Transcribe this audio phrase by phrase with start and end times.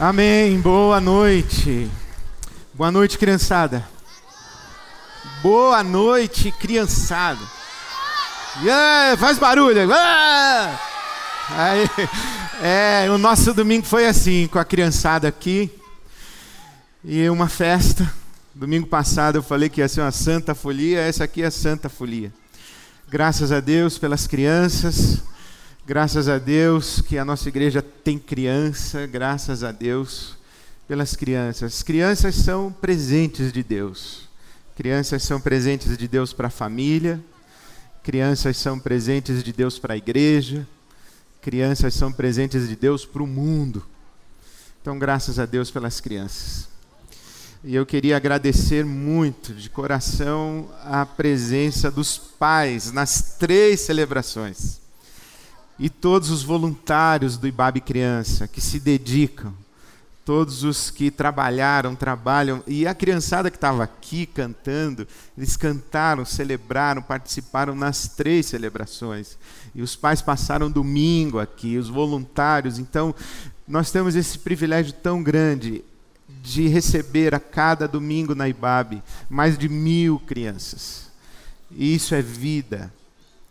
[0.00, 0.60] Amém.
[0.60, 1.90] Boa noite.
[2.72, 3.84] Boa noite, criançada.
[5.42, 7.40] Boa noite, criançada.
[8.62, 9.92] Yeah, faz barulho.
[9.92, 10.78] Ah!
[11.50, 11.90] Aí,
[12.62, 15.68] é, o nosso domingo foi assim, com a criançada aqui.
[17.04, 18.08] E uma festa.
[18.54, 21.88] Domingo passado eu falei que ia ser uma santa folia, essa aqui é a santa
[21.88, 22.32] folia.
[23.08, 25.24] Graças a Deus pelas crianças.
[25.88, 30.36] Graças a Deus que a nossa igreja tem criança, graças a Deus
[30.86, 31.76] pelas crianças.
[31.76, 34.28] As crianças são presentes de Deus.
[34.76, 37.18] Crianças são presentes de Deus para a família,
[38.02, 40.68] crianças são presentes de Deus para a igreja,
[41.40, 43.82] crianças são presentes de Deus para o mundo.
[44.82, 46.68] Então, graças a Deus pelas crianças.
[47.64, 54.86] E eu queria agradecer muito, de coração, a presença dos pais nas três celebrações
[55.78, 59.54] e todos os voluntários do Ibabe Criança que se dedicam,
[60.24, 67.00] todos os que trabalharam, trabalham, e a criançada que estava aqui cantando, eles cantaram, celebraram,
[67.00, 69.38] participaram nas três celebrações.
[69.74, 72.78] E os pais passaram domingo aqui, os voluntários.
[72.78, 73.14] Então,
[73.66, 75.82] nós temos esse privilégio tão grande
[76.42, 81.10] de receber a cada domingo na Ibabe mais de mil crianças.
[81.70, 82.92] E isso é vida,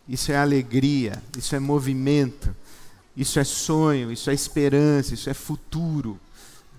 [0.08, 2.55] isso é alegria, isso é movimento,
[3.16, 6.19] isso é sonho, isso é esperança, isso é futuro.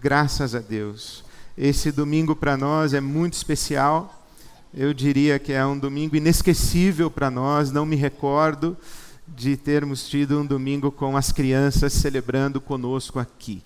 [0.01, 1.25] Graças a Deus.
[1.57, 4.25] Esse domingo para nós é muito especial.
[4.73, 7.73] Eu diria que é um domingo inesquecível para nós.
[7.73, 8.77] Não me recordo
[9.27, 13.63] de termos tido um domingo com as crianças celebrando conosco aqui.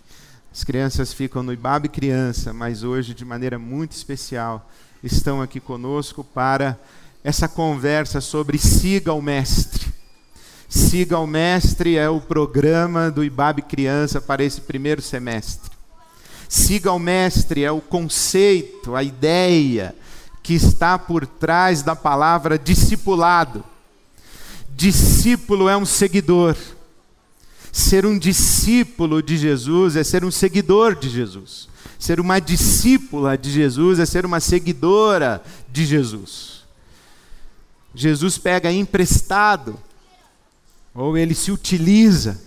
[0.52, 4.70] As crianças ficam no Ibabe Criança, mas hoje, de maneira muito especial,
[5.02, 6.78] estão aqui conosco para
[7.24, 9.92] essa conversa sobre Siga o Mestre.
[10.68, 15.70] Siga o Mestre é o programa do IBAB Criança para esse primeiro semestre.
[16.48, 19.94] Siga o Mestre é o conceito, a ideia
[20.42, 23.64] que está por trás da palavra discipulado.
[24.74, 26.56] Discípulo é um seguidor.
[27.70, 31.68] Ser um discípulo de Jesus é ser um seguidor de Jesus.
[31.98, 36.51] Ser uma discípula de Jesus é ser uma seguidora de Jesus.
[37.94, 39.78] Jesus pega emprestado,
[40.94, 42.40] ou ele se utiliza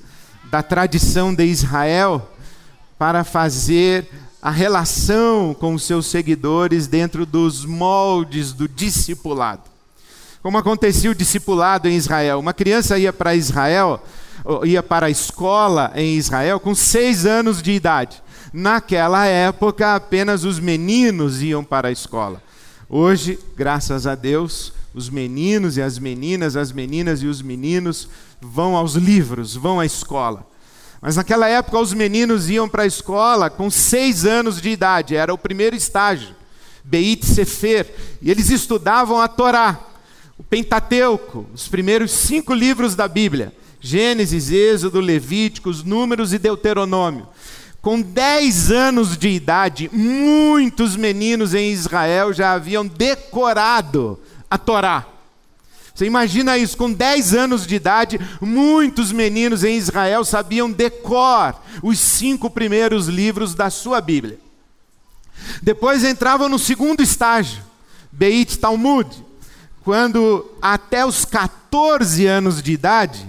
[0.45, 2.31] da tradição de Israel
[2.97, 4.07] para fazer
[4.41, 9.63] a relação com os seus seguidores dentro dos moldes do discipulado.
[10.41, 12.39] Como acontecia o discipulado em Israel?
[12.39, 14.03] Uma criança ia para Israel,
[14.63, 18.21] ia para a escola em Israel com seis anos de idade.
[18.53, 22.41] Naquela época, apenas os meninos iam para a escola.
[22.87, 28.07] Hoje, graças a Deus, os meninos e as meninas, as meninas e os meninos
[28.39, 30.47] vão aos livros, vão à escola.
[31.01, 35.33] Mas naquela época os meninos iam para a escola com seis anos de idade, era
[35.33, 36.33] o primeiro estágio,
[36.81, 39.77] Beit Sefer, e eles estudavam a Torá,
[40.37, 47.27] o Pentateuco, os primeiros cinco livros da Bíblia, Gênesis, Êxodo, Levíticos, Números e Deuteronômio.
[47.81, 54.19] Com 10 anos de idade, muitos meninos em Israel já haviam decorado
[54.49, 55.05] a Torá.
[55.93, 61.99] Você imagina isso, com 10 anos de idade, muitos meninos em Israel sabiam decor os
[61.99, 64.37] cinco primeiros livros da sua Bíblia.
[65.61, 67.63] Depois entravam no segundo estágio,
[68.11, 69.09] Beit Talmud,
[69.83, 73.25] quando até os 14 anos de idade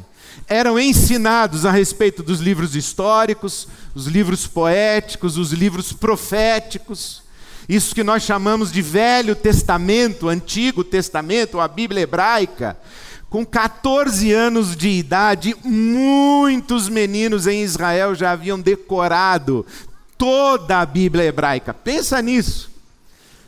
[0.48, 7.22] eram ensinados a respeito dos livros históricos, os livros poéticos, os livros proféticos.
[7.68, 12.76] Isso que nós chamamos de Velho Testamento, Antigo Testamento, a Bíblia hebraica.
[13.28, 19.66] Com 14 anos de idade, muitos meninos em Israel já haviam decorado
[20.16, 21.74] toda a Bíblia hebraica.
[21.74, 22.70] Pensa nisso.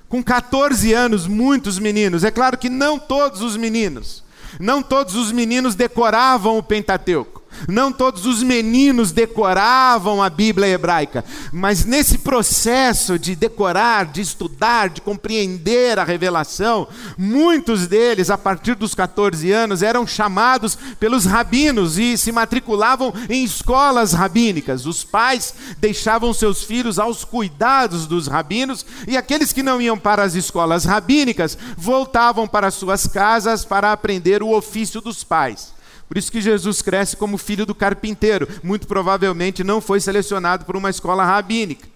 [0.09, 2.25] Com 14 anos, muitos meninos.
[2.25, 4.25] É claro que não todos os meninos.
[4.59, 7.38] Não todos os meninos decoravam o Pentateuco.
[7.66, 14.90] Não todos os meninos decoravam a Bíblia hebraica, mas nesse processo de decorar, de estudar,
[14.90, 21.99] de compreender a revelação, muitos deles, a partir dos 14 anos, eram chamados pelos rabinos
[21.99, 24.87] e se matriculavam em escolas rabínicas.
[24.87, 30.22] Os pais deixavam seus filhos aos cuidados dos rabinos e aqueles que não iam para
[30.22, 35.77] as escolas rabínicas voltavam para suas casas para aprender o ofício dos pais.
[36.08, 38.49] Por isso que Jesus cresce como filho do carpinteiro.
[38.62, 41.87] Muito provavelmente não foi selecionado por uma escola rabínica.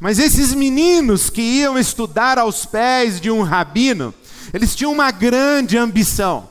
[0.00, 4.14] Mas esses meninos que iam estudar aos pés de um rabino,
[4.54, 6.48] eles tinham uma grande ambição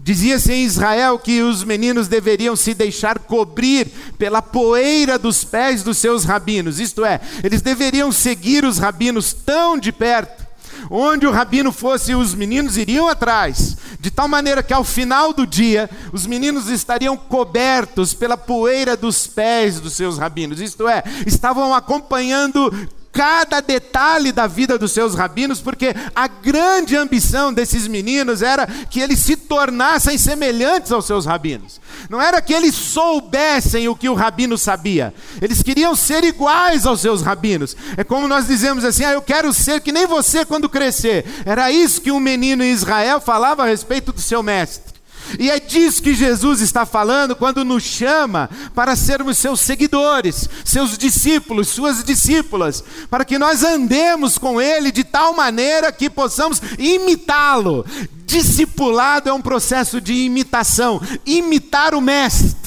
[0.00, 5.98] Dizia-se em Israel que os meninos deveriam se deixar cobrir pela poeira dos pés dos
[5.98, 10.47] seus rabinos, isto é, eles deveriam seguir os rabinos tão de perto
[10.90, 15.46] Onde o rabino fosse, os meninos iriam atrás, de tal maneira que ao final do
[15.46, 21.74] dia, os meninos estariam cobertos pela poeira dos pés dos seus rabinos, isto é, estavam
[21.74, 22.72] acompanhando
[23.12, 29.00] cada detalhe da vida dos seus rabinos, porque a grande ambição desses meninos era que
[29.00, 31.80] eles se tornassem semelhantes aos seus rabinos.
[32.08, 37.00] Não era que eles soubessem o que o rabino sabia, eles queriam ser iguais aos
[37.00, 37.76] seus rabinos.
[37.96, 41.24] É como nós dizemos assim: ah, eu quero ser que nem você quando crescer.
[41.44, 44.97] Era isso que um menino em Israel falava a respeito do seu mestre.
[45.38, 50.96] E é disso que Jesus está falando quando nos chama para sermos seus seguidores, seus
[50.96, 57.84] discípulos, suas discípulas, para que nós andemos com Ele de tal maneira que possamos imitá-lo.
[58.24, 62.58] Discipulado é um processo de imitação, imitar o Mestre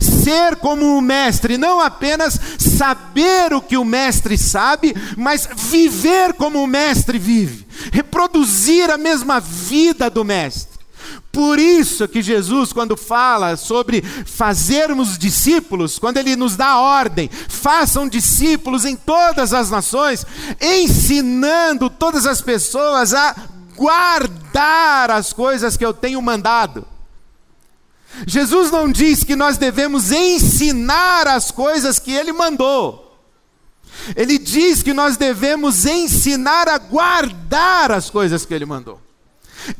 [0.00, 6.62] ser como o mestre, não apenas saber o que o mestre sabe, mas viver como
[6.62, 10.69] o mestre vive, reproduzir a mesma vida do mestre.
[11.32, 17.30] Por isso que Jesus, quando fala sobre fazermos discípulos, quando ele nos dá a ordem,
[17.48, 20.26] façam discípulos em todas as nações,
[20.60, 23.34] ensinando todas as pessoas a
[23.76, 26.86] guardar as coisas que eu tenho mandado.
[28.26, 33.06] Jesus não diz que nós devemos ensinar as coisas que ele mandou.
[34.16, 39.00] Ele diz que nós devemos ensinar a guardar as coisas que ele mandou.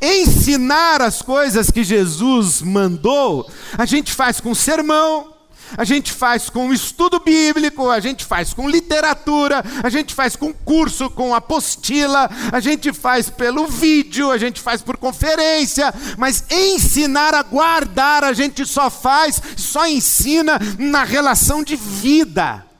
[0.01, 5.31] Ensinar as coisas que Jesus mandou, a gente faz com sermão,
[5.77, 10.53] a gente faz com estudo bíblico, a gente faz com literatura, a gente faz com
[10.53, 17.33] curso, com apostila, a gente faz pelo vídeo, a gente faz por conferência, mas ensinar
[17.33, 22.70] a guardar a gente só faz, só ensina na relação de vida.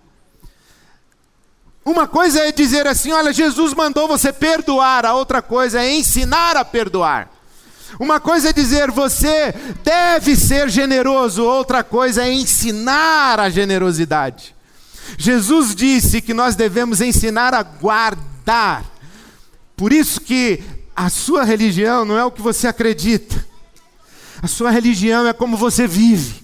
[1.83, 6.55] Uma coisa é dizer assim: olha, Jesus mandou você perdoar, a outra coisa é ensinar
[6.55, 7.29] a perdoar.
[7.99, 14.55] Uma coisa é dizer você deve ser generoso, outra coisa é ensinar a generosidade.
[15.17, 18.85] Jesus disse que nós devemos ensinar a guardar.
[19.75, 20.63] Por isso que
[20.95, 23.45] a sua religião não é o que você acredita.
[24.41, 26.40] A sua religião é como você vive.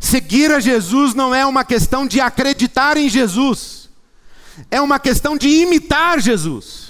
[0.00, 3.88] Seguir a Jesus não é uma questão de acreditar em Jesus,
[4.70, 6.88] é uma questão de imitar Jesus.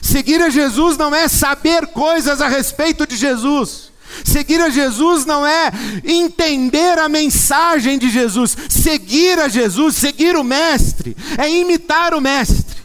[0.00, 3.90] Seguir a Jesus não é saber coisas a respeito de Jesus.
[4.24, 5.70] Seguir a Jesus não é
[6.04, 8.56] entender a mensagem de Jesus.
[8.68, 12.77] Seguir a Jesus, seguir o Mestre, é imitar o Mestre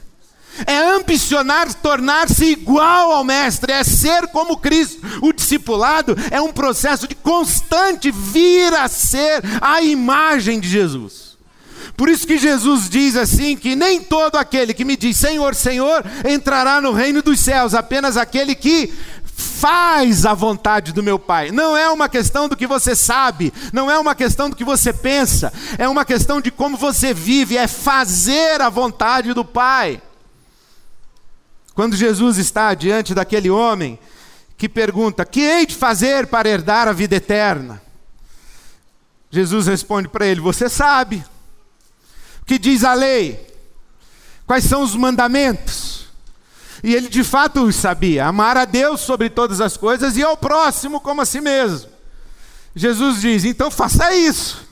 [0.66, 5.02] é ambicionar tornar-se igual ao Mestre, é ser como Cristo.
[5.22, 11.34] O discipulado é um processo de constante vir a ser a imagem de Jesus.
[11.96, 16.04] Por isso que Jesus diz assim: que nem todo aquele que me diz Senhor, Senhor,
[16.28, 18.92] entrará no reino dos céus, apenas aquele que
[19.36, 21.52] faz a vontade do meu Pai.
[21.52, 24.92] Não é uma questão do que você sabe, não é uma questão do que você
[24.94, 30.02] pensa, é uma questão de como você vive, é fazer a vontade do Pai.
[31.76, 33.98] Quando Jesus está diante daquele homem
[34.58, 37.82] que pergunta: Que hei de fazer para herdar a vida eterna?
[39.32, 41.24] Jesus responde para ele: Você sabe.
[42.42, 43.54] O que diz a lei?
[44.46, 46.08] Quais são os mandamentos?
[46.84, 50.36] E ele de fato os sabia: amar a Deus sobre todas as coisas e ao
[50.36, 51.90] próximo como a si mesmo.
[52.76, 54.68] Jesus diz: então faça isso.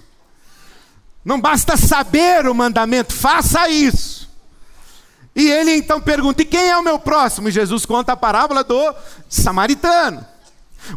[1.24, 4.11] Não basta saber o mandamento, faça isso.
[5.36, 7.50] E ele então pergunta: e quem é o meu próximo?
[7.50, 8.94] E Jesus conta a parábola do
[9.30, 10.26] samaritano.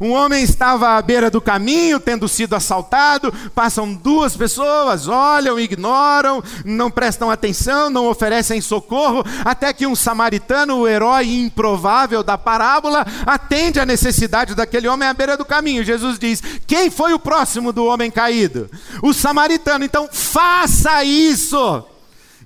[0.00, 3.32] Um homem estava à beira do caminho, tendo sido assaltado.
[3.54, 10.78] Passam duas pessoas, olham, ignoram, não prestam atenção, não oferecem socorro, até que um samaritano,
[10.78, 15.84] o herói improvável da parábola, atende à necessidade daquele homem à beira do caminho.
[15.84, 18.70] Jesus diz: Quem foi o próximo do homem caído?
[19.02, 19.84] O samaritano.
[19.84, 21.84] Então, faça isso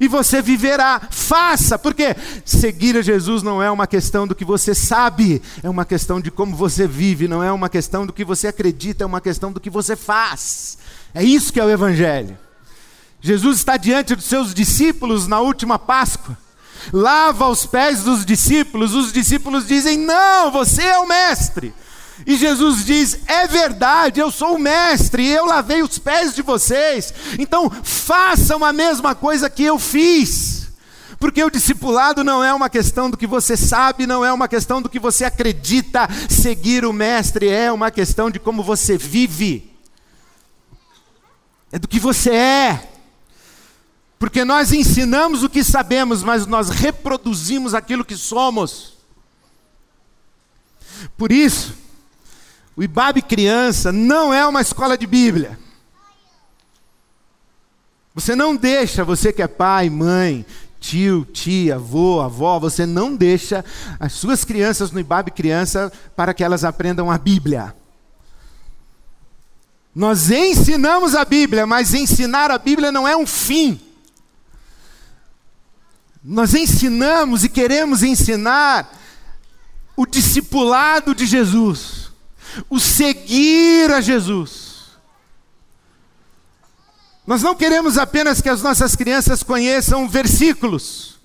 [0.00, 1.00] e você viverá.
[1.10, 5.84] Faça, porque seguir a Jesus não é uma questão do que você sabe, é uma
[5.84, 9.20] questão de como você vive, não é uma questão do que você acredita, é uma
[9.20, 10.78] questão do que você faz.
[11.14, 12.38] É isso que é o Evangelho.
[13.20, 16.38] Jesus está diante dos seus discípulos na última Páscoa,
[16.92, 21.74] lava os pés dos discípulos, os discípulos dizem: Não, você é o Mestre.
[22.26, 27.12] E Jesus diz: É verdade, eu sou o mestre, eu lavei os pés de vocês,
[27.38, 30.68] então façam a mesma coisa que eu fiz.
[31.18, 34.80] Porque o discipulado não é uma questão do que você sabe, não é uma questão
[34.80, 36.08] do que você acredita.
[36.28, 39.74] Seguir o Mestre é uma questão de como você vive,
[41.72, 42.88] é do que você é.
[44.18, 48.94] Porque nós ensinamos o que sabemos, mas nós reproduzimos aquilo que somos.
[51.16, 51.74] Por isso,
[52.78, 55.58] o IBAB Criança não é uma escola de Bíblia.
[58.14, 60.46] Você não deixa, você que é pai, mãe,
[60.78, 63.64] tio, tia, avô, avó, você não deixa
[63.98, 67.74] as suas crianças no IBAB Criança para que elas aprendam a Bíblia.
[69.92, 73.80] Nós ensinamos a Bíblia, mas ensinar a Bíblia não é um fim.
[76.22, 78.96] Nós ensinamos e queremos ensinar
[79.96, 82.07] o discipulado de Jesus,
[82.68, 84.68] o seguir a Jesus.
[87.26, 91.18] Nós não queremos apenas que as nossas crianças conheçam versículos,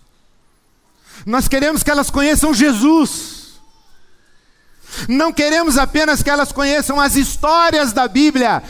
[1.26, 3.44] nós queremos que elas conheçam Jesus.
[5.08, 8.62] Não queremos apenas que elas conheçam as histórias da Bíblia,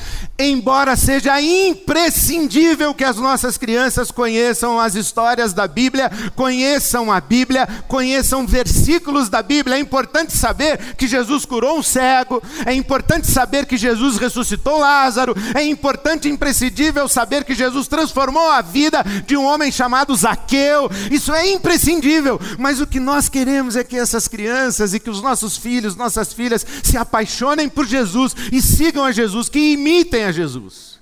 [0.46, 7.68] embora seja imprescindível que as nossas crianças conheçam as histórias da Bíblia, conheçam a Bíblia,
[7.88, 9.78] conheçam versículos da Bíblia.
[9.78, 15.36] É importante saber que Jesus curou um cego, é importante saber que Jesus ressuscitou Lázaro,
[15.56, 20.90] é importante imprescindível saber que Jesus transformou a vida de um homem chamado Zaqueu.
[21.12, 25.22] Isso é imprescindível, mas o que nós queremos é que essas crianças e que os
[25.22, 30.32] nossos filhos, nossas filhas se apaixonem por Jesus e sigam a Jesus, que imitem a
[30.34, 31.00] Jesus,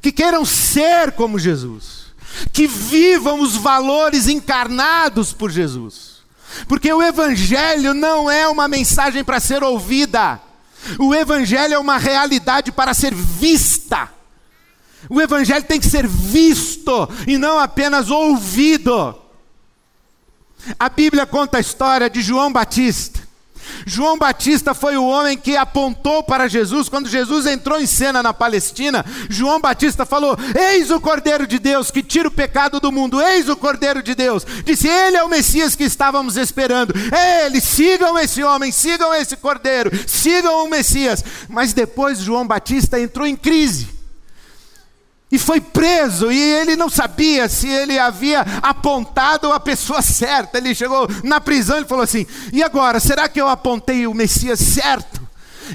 [0.00, 2.06] que queiram ser como Jesus,
[2.52, 6.20] que vivam os valores encarnados por Jesus.
[6.66, 10.40] Porque o Evangelho não é uma mensagem para ser ouvida,
[10.98, 14.10] o Evangelho é uma realidade para ser vista.
[15.08, 19.16] O Evangelho tem que ser visto e não apenas ouvido.
[20.78, 23.29] A Bíblia conta a história de João Batista.
[23.86, 28.32] João Batista foi o homem que apontou para Jesus quando Jesus entrou em cena na
[28.32, 29.04] Palestina.
[29.28, 33.48] João Batista falou: Eis o Cordeiro de Deus que tira o pecado do mundo, eis
[33.48, 34.46] o Cordeiro de Deus.
[34.64, 36.94] Disse: Ele é o Messias que estávamos esperando.
[37.44, 41.24] Ele, sigam esse homem, sigam esse Cordeiro, sigam o Messias.
[41.48, 43.99] Mas depois João Batista entrou em crise
[45.30, 50.58] e foi preso, e ele não sabia se ele havia apontado a pessoa certa.
[50.58, 54.58] Ele chegou na prisão e falou assim: e agora, será que eu apontei o Messias
[54.58, 55.20] certo?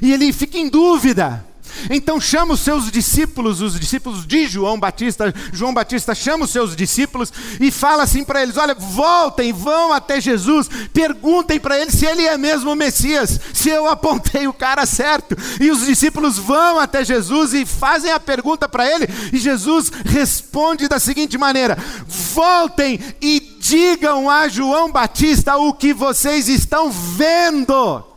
[0.02, 1.44] E ele fica em dúvida.
[1.90, 5.32] Então chama os seus discípulos, os discípulos de João Batista.
[5.52, 10.20] João Batista chama os seus discípulos e fala assim para eles: Olha, voltem, vão até
[10.20, 14.86] Jesus, perguntem para ele se ele é mesmo o Messias, se eu apontei o cara
[14.86, 15.36] certo.
[15.60, 20.88] E os discípulos vão até Jesus e fazem a pergunta para ele, e Jesus responde
[20.88, 28.15] da seguinte maneira: Voltem e digam a João Batista o que vocês estão vendo.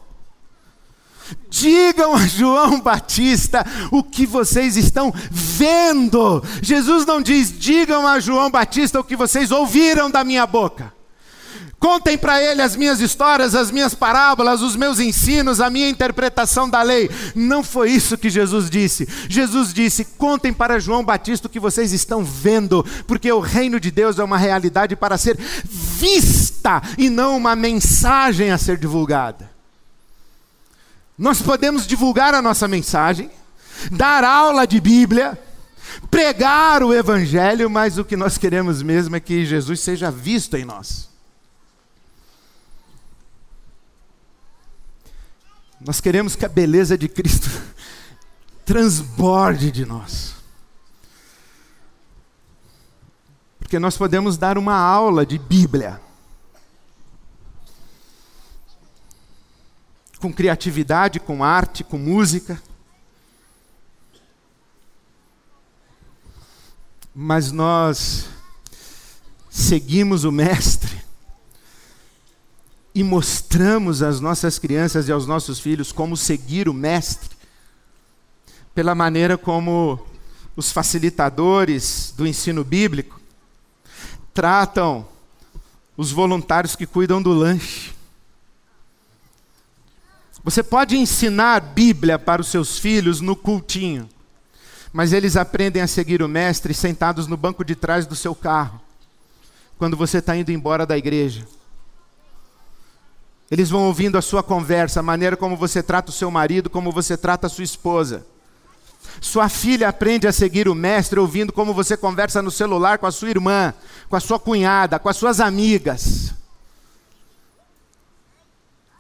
[1.50, 6.44] Digam a João Batista o que vocês estão vendo.
[6.62, 10.94] Jesus não diz, digam a João Batista o que vocês ouviram da minha boca.
[11.80, 16.70] Contem para ele as minhas histórias, as minhas parábolas, os meus ensinos, a minha interpretação
[16.70, 17.10] da lei.
[17.34, 19.08] Não foi isso que Jesus disse.
[19.30, 23.92] Jesus disse: contem para João Batista o que vocês estão vendo, porque o reino de
[23.92, 29.49] Deus é uma realidade para ser vista e não uma mensagem a ser divulgada.
[31.20, 33.30] Nós podemos divulgar a nossa mensagem,
[33.92, 35.38] dar aula de Bíblia,
[36.10, 40.64] pregar o Evangelho, mas o que nós queremos mesmo é que Jesus seja visto em
[40.64, 41.10] nós.
[45.82, 47.50] Nós queremos que a beleza de Cristo
[48.66, 50.36] transborde de nós.
[53.60, 56.00] Porque nós podemos dar uma aula de Bíblia
[60.20, 62.62] com criatividade, com arte, com música.
[67.16, 68.26] Mas nós
[69.50, 71.00] seguimos o Mestre
[72.94, 77.38] e mostramos às nossas crianças e aos nossos filhos como seguir o Mestre,
[78.74, 80.00] pela maneira como
[80.56, 83.20] os facilitadores do ensino bíblico
[84.34, 85.08] tratam
[85.96, 87.99] os voluntários que cuidam do lanche.
[90.44, 94.10] Você pode ensinar Bíblia para os seus filhos no cultinho,
[94.92, 98.80] mas eles aprendem a seguir o Mestre sentados no banco de trás do seu carro,
[99.78, 101.46] quando você está indo embora da igreja.
[103.52, 106.92] Eles vão ouvindo a sua conversa, a maneira como você trata o seu marido, como
[106.92, 108.26] você trata a sua esposa.
[109.20, 113.12] Sua filha aprende a seguir o mestre ouvindo como você conversa no celular com a
[113.12, 113.74] sua irmã,
[114.08, 116.34] com a sua cunhada, com as suas amigas.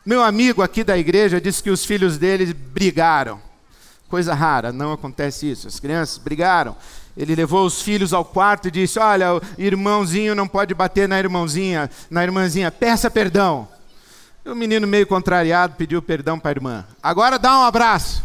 [0.09, 3.39] Meu amigo aqui da igreja disse que os filhos dele brigaram.
[4.07, 5.67] Coisa rara, não acontece isso.
[5.67, 6.75] As crianças brigaram.
[7.15, 11.19] Ele levou os filhos ao quarto e disse: Olha, o irmãozinho não pode bater na
[11.19, 13.67] irmãozinha, na irmãzinha, peça perdão.
[14.43, 16.85] E o menino, meio contrariado, pediu perdão para a irmã.
[17.03, 18.23] Agora dá um abraço.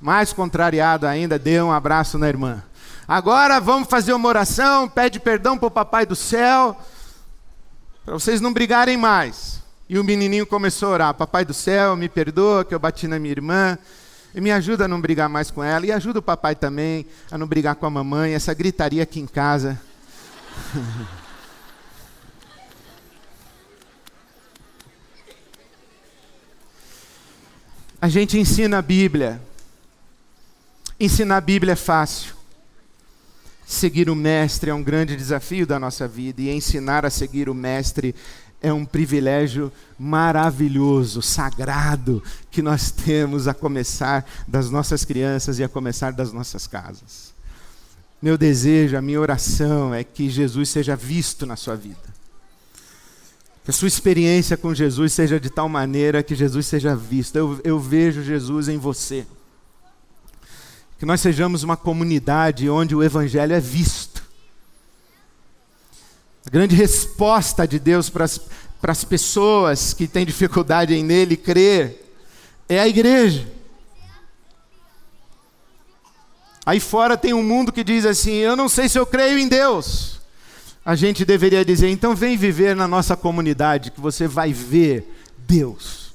[0.00, 2.60] Mais contrariado ainda, deu um abraço na irmã.
[3.06, 6.76] Agora vamos fazer uma oração, pede perdão para o papai do céu,
[8.04, 9.59] para vocês não brigarem mais.
[9.90, 13.18] E o menininho começou a orar: Papai do céu, me perdoa que eu bati na
[13.18, 13.76] minha irmã.
[14.32, 15.84] E me ajuda a não brigar mais com ela.
[15.84, 18.32] E ajuda o papai também a não brigar com a mamãe.
[18.32, 19.76] Essa gritaria aqui em casa.
[28.00, 29.42] a gente ensina a Bíblia.
[31.00, 32.36] Ensinar a Bíblia é fácil.
[33.66, 36.42] Seguir o Mestre é um grande desafio da nossa vida.
[36.42, 38.14] E ensinar a seguir o Mestre
[38.62, 45.68] é um privilégio maravilhoso, sagrado, que nós temos a começar das nossas crianças e a
[45.68, 47.32] começar das nossas casas.
[48.20, 52.10] Meu desejo, a minha oração é que Jesus seja visto na sua vida.
[53.64, 57.36] Que a sua experiência com Jesus seja de tal maneira que Jesus seja visto.
[57.36, 59.26] Eu, eu vejo Jesus em você.
[60.98, 64.09] Que nós sejamos uma comunidade onde o Evangelho é visto
[66.50, 68.24] grande resposta de Deus para
[68.82, 72.12] as pessoas que têm dificuldade em nele crer
[72.68, 73.46] é a igreja.
[76.66, 79.48] Aí fora tem um mundo que diz assim: eu não sei se eu creio em
[79.48, 80.20] Deus.
[80.84, 85.06] A gente deveria dizer: então vem viver na nossa comunidade, que você vai ver
[85.38, 86.10] Deus.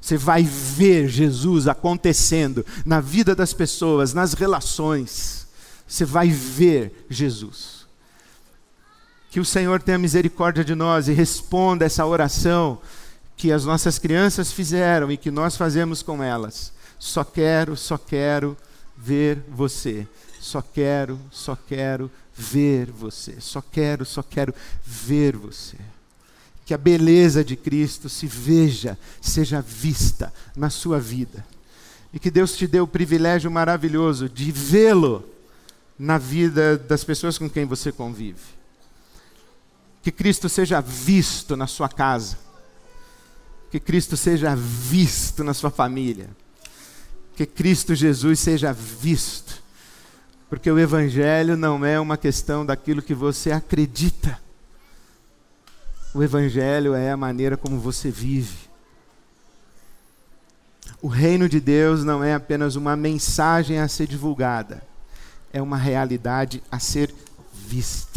[0.00, 5.46] Você vai ver Jesus acontecendo na vida das pessoas, nas relações.
[5.86, 7.81] Você vai ver Jesus.
[9.32, 12.78] Que o Senhor tenha misericórdia de nós e responda essa oração
[13.34, 16.70] que as nossas crianças fizeram e que nós fazemos com elas.
[16.98, 18.54] Só quero, só quero
[18.94, 20.06] ver você.
[20.38, 23.36] Só quero, só quero ver você.
[23.40, 25.78] Só quero, só quero ver você.
[26.66, 31.42] Que a beleza de Cristo se veja, seja vista na sua vida.
[32.12, 35.24] E que Deus te dê o privilégio maravilhoso de vê-lo
[35.98, 38.60] na vida das pessoas com quem você convive.
[40.02, 42.38] Que Cristo seja visto na sua casa.
[43.70, 46.28] Que Cristo seja visto na sua família.
[47.36, 49.62] Que Cristo Jesus seja visto.
[50.50, 54.38] Porque o Evangelho não é uma questão daquilo que você acredita.
[56.12, 58.70] O Evangelho é a maneira como você vive.
[61.00, 64.84] O reino de Deus não é apenas uma mensagem a ser divulgada,
[65.52, 67.12] é uma realidade a ser
[67.52, 68.11] vista.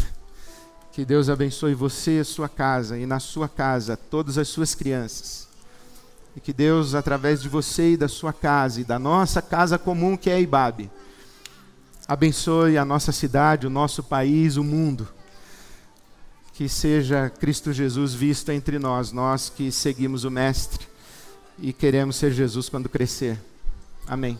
[0.96, 5.46] Que Deus abençoe você e sua casa, e na sua casa todas as suas crianças.
[6.34, 10.16] E que Deus, através de você e da sua casa, e da nossa casa comum
[10.16, 10.90] que é Ibabe,
[12.08, 15.06] abençoe a nossa cidade, o nosso país, o mundo.
[16.54, 20.88] Que seja Cristo Jesus visto entre nós, nós que seguimos o Mestre
[21.58, 23.38] e queremos ser Jesus quando crescer.
[24.06, 24.38] Amém.